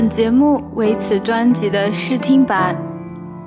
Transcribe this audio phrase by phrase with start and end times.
[0.00, 2.76] 本节目为此专辑的试听版。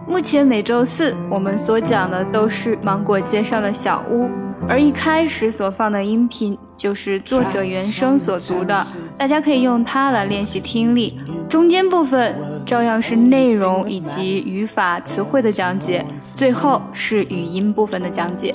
[0.06, 4.30] 目前每周四我们所讲的都是芒果街上的小屋，
[4.68, 8.86] 而一开始所放的音频就是作者原声所读的，
[9.18, 11.18] 大家可以用它来练习听力。
[11.48, 18.54] 中间部分照样是内容以及语法、词汇的讲解，最后是语音部分的讲解。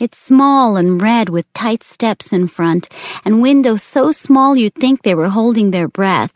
[0.00, 2.88] It's small and red with tight steps in front
[3.22, 6.30] and windows so small you'd think they were holding their breath.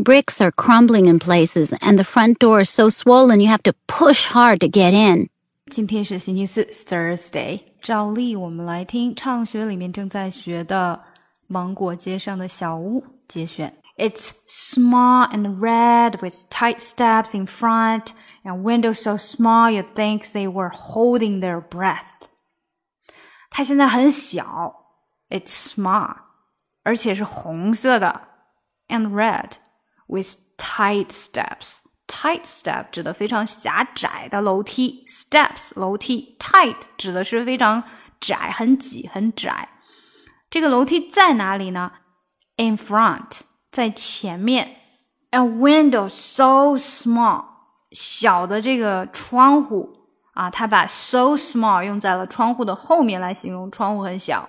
[0.00, 3.74] Bricks are crumbling in places and the front door is so swollen you have to
[3.86, 5.28] push hard to get in.
[5.70, 7.60] 今天是星期四，Thursday。
[7.80, 11.00] 照例我们来听唱学里面正在学的《
[11.46, 13.72] 芒果街上的小屋》节选。
[13.96, 18.06] It's small and red with tight steps in front
[18.42, 22.08] and windows so small you'd think they were holding their breath.
[23.56, 24.86] 它现在很小，
[25.28, 26.14] it's small，
[26.82, 28.28] 而且是红色的，
[28.88, 29.52] and red
[30.06, 37.82] with tight steps。tight step 指的非常狭窄的楼梯，steps 楼梯，tight 指的是非常
[38.20, 39.68] 窄、很挤、很窄。
[40.50, 41.92] 这个楼梯在哪里呢？
[42.56, 44.76] In front，在前面。
[45.30, 47.44] A window so small，
[47.92, 49.95] 小的这个窗户。
[50.37, 54.47] 啊，他把 so small 用在了窗户的后面来形容窗户很小。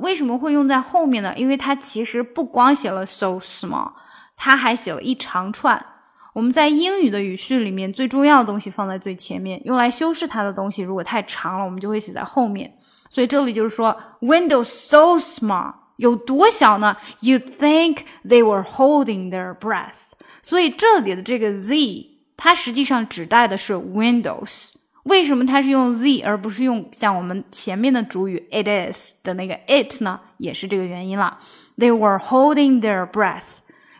[0.00, 1.34] 为什么会用在后面呢？
[1.36, 3.92] 因为它其实不光写了 so small，
[4.34, 5.84] 它还写了一长串。
[6.32, 12.72] 我们在英语的语序里面，最重要的东西放在最前面，用来修饰它的东西如果太长了，我们就会写在后面。
[13.10, 20.14] 所以这里就是说，window so small 有多小呢？You think they were holding their breath？
[20.42, 22.06] 所以这里的这个 the，
[22.38, 24.72] 它实际上指代的是 windows。
[25.04, 30.20] 为什么它是用 z 而不是用像我们前面的主语 it is 的那个 it 呢？
[30.38, 31.38] 也是这个原因了。
[31.76, 33.42] They were holding their breath。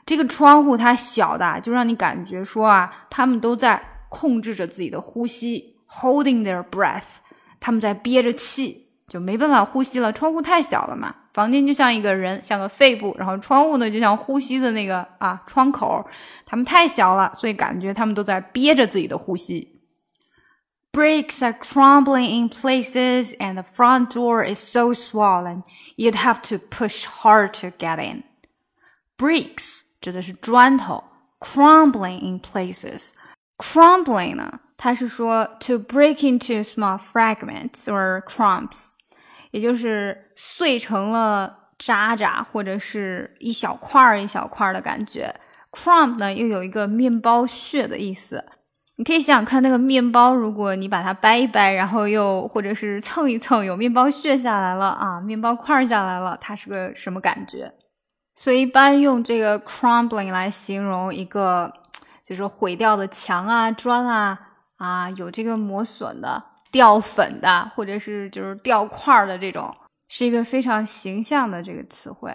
[0.07, 7.21] 这个窗户它小的，就让你感觉说啊，他们都在控制着自己的呼吸，holding their breath。
[7.61, 10.13] 他们在憋着气，就没办法呼吸了。
[10.13, 16.03] 窗户太小了嘛，房间就像一个人，像个肺部，然后窗户呢就像呼吸的那个啊窗口。
[16.47, 19.74] 他们太小了，所以感觉他们都在憋着自己的呼吸。
[20.94, 25.64] Bricks are crumbling in places and the front door is so swollen
[25.96, 28.24] you'd have to push hard to get in.
[29.18, 31.04] Bricks 指的是砖头，
[31.40, 38.94] crumbling in places。crumbling 呢，它是说 to break into small fragments or crumbs，
[39.52, 45.34] 也就是碎成了渣渣或者是一小块儿一小块儿的感觉。
[45.72, 48.44] crumb 呢又有一个面包屑的意思。
[48.97, 57.73] 你可以想想看，那个面包，如果你把它掰一掰，然后又或者是蹭一蹭，有面包屑下来了啊，面包块下来了，它是个什么感觉？
[58.37, 61.73] 所以一般用这个 crumbling 来形容一个
[62.25, 64.39] 就是毁掉的墙啊、砖啊
[64.77, 69.75] 啊，有这个磨损的、掉粉的，或者是就是掉块的这种，
[70.09, 72.33] 是一个非常形象的这个词汇。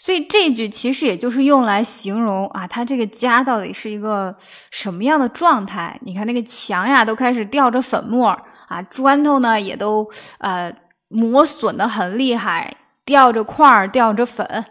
[0.00, 4.34] 所以这句其实也就是用来形容啊，他这个家到底是一个
[4.70, 5.98] 什么样的状态？
[6.02, 8.28] 你看那个墙呀，都开始掉着粉末
[8.68, 10.72] 啊，砖头呢也都呃
[11.08, 14.64] 磨损的很厉害，掉着块儿，掉着粉。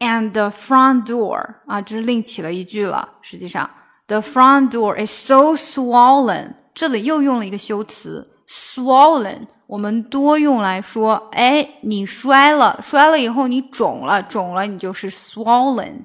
[0.00, 3.08] And the front door 啊，这是另起了一句了。
[3.22, 3.70] 实际上
[4.08, 9.46] ，the front door is so swollen，这里又用了一个修辞，swollen。
[9.66, 16.04] 我们多用来说，哎，你摔了，摔了以后你肿了，肿了你就是 swollen。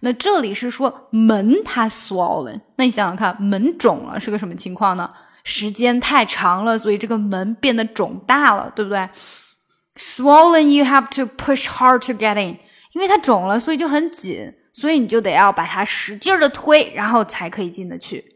[0.00, 5.08] 那这里是说门它 swollen，那你想想看，门肿了是个什么情况呢？
[5.42, 9.08] 时间太长了，所以这个门变得肿大了，对不对
[9.96, 12.58] ？Swollen you have to push hard to get in，
[12.92, 18.33] 因为它肿了，所以就很紧，所以你就得要把它使劲的推，然后才可以进得去。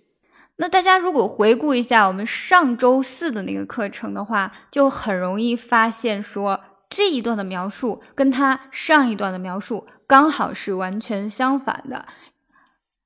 [0.61, 6.60] 那大家如果回顾一下我们上周四的那个课程的话，就很容易发现说
[6.91, 12.07] 这一段的描述跟它上一段的描述刚好是完全相反的。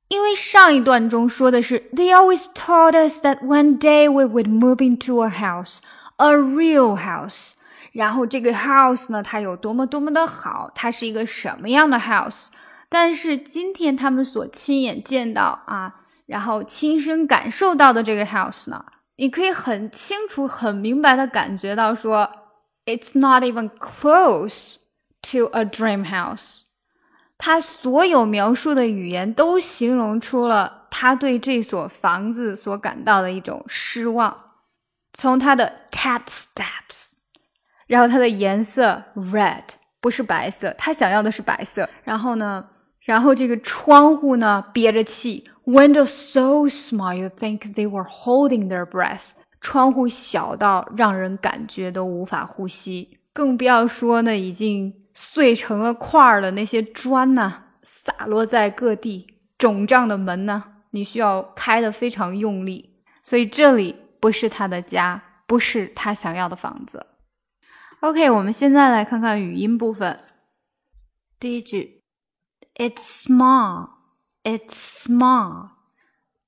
[0.09, 5.81] 因为上一段中说的是 They always told us that one day we would move into a house,
[6.17, 7.57] a real house。
[7.93, 12.49] 然后这个 house 呢，它有多么多么的好，它是一个什么样的 house？
[12.89, 15.99] 但是今天他们所亲眼见到啊。
[16.33, 18.83] 然后亲身感受到的这个 house 呢，
[19.17, 22.27] 你可以很清楚、很明白的感觉到说
[22.87, 24.77] ，it's not even close
[25.21, 26.63] to a dream house。
[27.37, 34.35] 他所有描述的语言都形容出了他对这所房子所感到的一种失望。
[35.13, 37.17] 从他的 tat steps，
[37.87, 39.65] 然后它的颜色 red
[40.01, 41.87] 不是白色，他想要的是白色。
[42.05, 42.65] 然后呢，
[43.01, 49.33] 然后这个窗户呢憋着气 Windows so small you think they were holding their breath。
[49.61, 59.39] 窗户小到让人感觉都无法呼吸，更不要说那已经碎成了块儿的那些砖呢，洒落在各地。
[59.57, 62.97] 肿胀的门呢，你需要开的非常用力。
[63.23, 67.07] 所以这里不是他的家，不是他想要的房子。
[68.01, 70.19] OK，我们现在来看看语音部分。
[71.39, 72.03] 第一句
[72.75, 73.91] ，It's small,
[74.45, 75.71] it's small,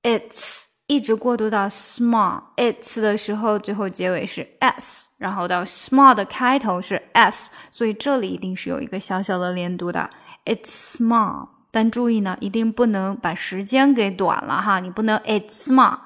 [0.03, 10.09] it's 一直过渡到 small it's 的时候，最后结尾是 s，然后到 small 的开头是 s，所以这里一定是有一个小小的连读的。
[10.45, 15.99] It's small，但注意呢，一定不能把时间给短了哈，你不能 It's small，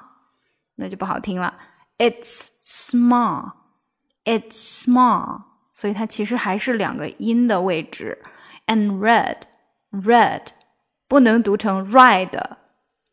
[0.76, 1.56] 那就不好听了。
[1.98, 3.52] It's small。
[4.24, 8.22] It's small，所以它其实还是两个音的位置。
[8.66, 10.48] And red，red
[11.09, 12.57] 不能读成 red，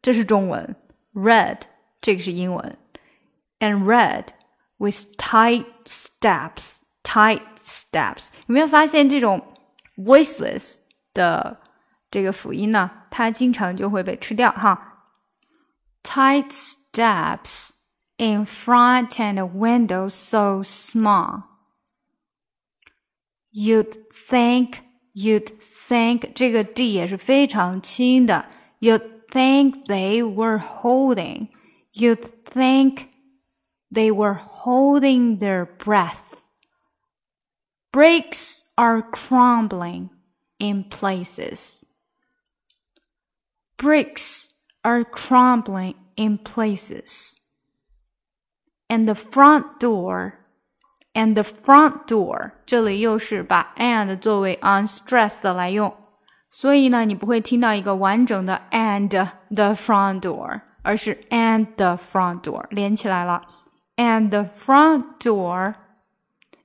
[0.00, 0.76] 这是中文。
[1.12, 1.60] Red
[2.00, 2.78] 这个是英文。
[3.58, 4.28] And red
[4.78, 8.30] with tight steps，tight steps。
[8.46, 9.46] 有没有发现这种
[9.96, 11.60] voiceless 的
[12.10, 12.90] 这个辅音呢？
[13.10, 15.04] 它经常就会被吃掉哈。
[16.02, 21.42] Tight steps。in front and the window so small.
[23.50, 24.82] You'd think,
[25.16, 28.46] you'd think 这个 d 也是非常轻的。
[28.80, 31.48] You'd think they were holding.
[31.92, 33.08] You'd think
[33.90, 36.40] they were holding their breath.
[37.92, 40.10] Bricks are crumbling
[40.58, 41.84] in places.
[43.76, 47.42] Bricks are crumbling in places
[48.92, 50.38] and the front door
[51.16, 55.94] and the front door，这里又是把 and 作为 unstressed 来用，
[56.50, 63.42] 所以呢，你不会听到一个完整的 and the front door，而是 and the front door 连起来了。
[63.96, 65.74] And the front door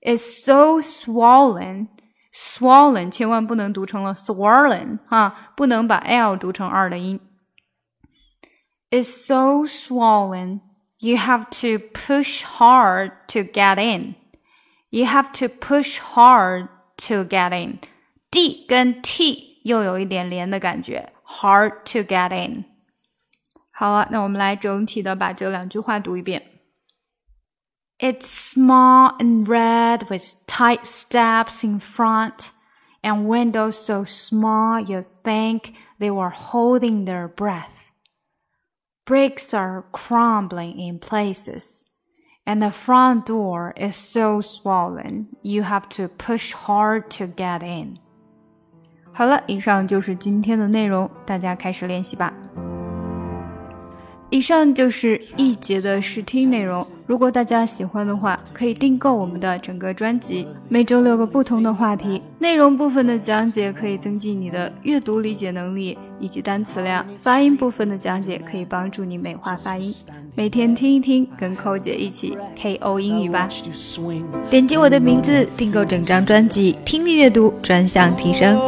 [0.02, 7.20] is so swollen。swollen 千万不能读成了 swollen 哈，不能把 l 读成 r 的音。
[8.92, 10.62] Is so swollen
[11.00, 14.16] you have to push hard to get in.
[14.92, 16.70] You have to push hard
[17.08, 17.80] to get in.
[18.32, 22.66] D 跟 T 又有一点连的感觉，hard to get in。
[23.72, 26.62] 好了，那我们来整体的把这两句话读一遍。
[28.00, 32.50] It's small and red with tight steps in front
[33.02, 37.72] and windows so small you think they were holding their breath.
[39.06, 41.86] Bricks are crumbling in places,
[42.46, 47.98] and the front door is so swollen you have to push hard to get in.
[49.14, 52.32] 好了，以上就是今天的内容，大家开始练习吧。
[54.33, 56.87] 以上就是一节的试听内容。
[57.07, 69.95] 如果大家喜欢的话，可以订购我们的整个专辑，每周六个不同的话题，内容部分的讲解可以增进你的阅读理解能力以及单词量，发音部分的讲解可以帮助你美化发音。
[70.35, 73.47] 每天听一听，跟寇姐一起 KO 英语吧。
[74.49, 78.59] 点击我的名字订购整张专辑，听力阅读专项提升。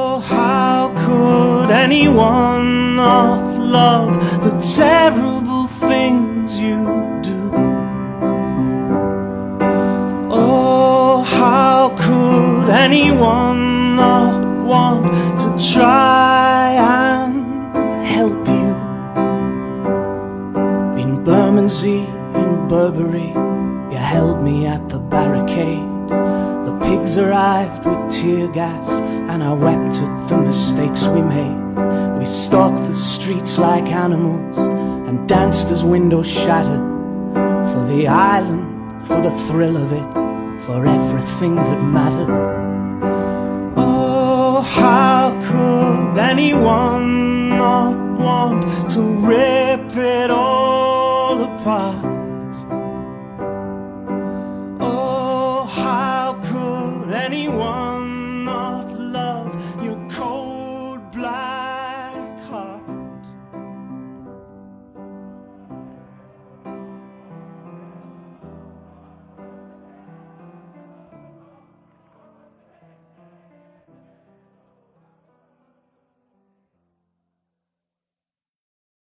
[6.64, 6.78] You
[7.23, 7.40] do.
[10.30, 15.06] Oh, how could anyone not want
[15.42, 16.73] to try
[17.04, 17.35] and
[18.06, 18.71] help you?
[21.02, 22.00] In Bermondsey,
[22.40, 23.33] in Burberry,
[23.92, 25.90] you held me at the barricade.
[26.66, 28.88] The pigs arrived with tear gas,
[29.30, 31.61] and I wept at the mistakes we made.
[32.18, 34.74] We stalked the streets like animals
[35.06, 36.84] and danced as windows shattered
[37.70, 42.30] for the island, for the thrill of it, for everything that mattered.
[43.76, 47.24] Oh, how could anyone